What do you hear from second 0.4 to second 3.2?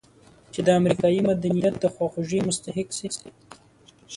چې د امریکایي مدنیت د خواخوږۍ مستحق شي.